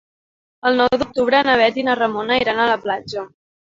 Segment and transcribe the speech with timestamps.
[0.69, 3.29] El nou d'octubre na Bet i na Ramona iran a la platja.